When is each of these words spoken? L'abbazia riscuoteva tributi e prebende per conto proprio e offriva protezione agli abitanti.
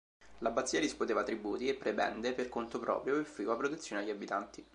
L'abbazia 0.39 0.79
riscuoteva 0.79 1.21
tributi 1.21 1.67
e 1.67 1.75
prebende 1.75 2.33
per 2.33 2.49
conto 2.49 2.79
proprio 2.79 3.17
e 3.17 3.19
offriva 3.19 3.55
protezione 3.55 4.01
agli 4.01 4.09
abitanti. 4.09 4.65